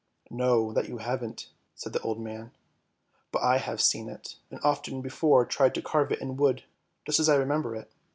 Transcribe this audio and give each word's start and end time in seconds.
""No, 0.43 0.73
that 0.73 0.89
you 0.89 0.97
haven't," 0.97 1.51
said 1.75 1.93
the 1.93 2.01
old 2.01 2.19
man;" 2.19 2.49
but 3.31 3.43
I 3.43 3.59
have 3.59 3.79
seen 3.79 4.09
it, 4.09 4.37
and 4.49 4.59
often 4.63 5.03
before 5.03 5.45
tried 5.45 5.75
to 5.75 5.81
carve 5.83 6.11
it 6.11 6.19
in 6.21 6.37
wood, 6.37 6.63
just 7.05 7.19
as 7.19 7.29
I 7.29 7.35
remember 7.35 7.75
it. 7.75 7.91